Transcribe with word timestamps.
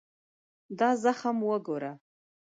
دا 0.79 0.89
زخم 1.03 1.37
وګوره. 1.49 1.91